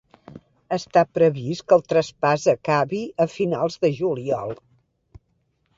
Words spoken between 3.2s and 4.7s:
a finals de juliol.